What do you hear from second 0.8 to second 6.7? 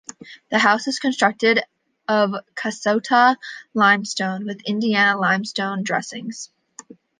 is constructed of Kasota limestone, with Indiana limestone dressings.